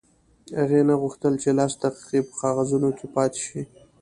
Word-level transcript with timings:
هغې 0.59 0.81
نه 0.89 0.95
غوښتل 1.01 1.33
چې 1.43 1.49
لس 1.57 1.71
دقیقې 1.83 2.19
په 2.27 2.33
کاغذونو 2.41 2.89
کې 2.97 3.05
پاتې 3.15 3.39
شي 3.47 3.61